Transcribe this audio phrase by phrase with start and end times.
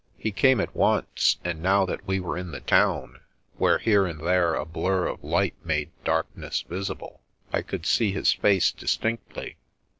[0.17, 3.19] He came at once, and now that we were in the town,
[3.57, 7.21] where here and there a blur of light made darkness visible,
[7.53, 9.57] I could see his face distinctly.